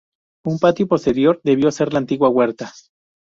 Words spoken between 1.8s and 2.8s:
la antigua huerta.